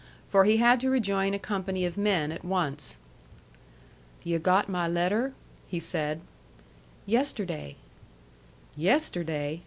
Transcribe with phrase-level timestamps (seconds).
[0.31, 2.97] For he had to rejoin a company of men at once.
[4.23, 5.35] "Yu' got my letter?"
[5.67, 6.21] he said.
[7.05, 7.75] "Yesterday."
[8.75, 9.59] "Yesterday!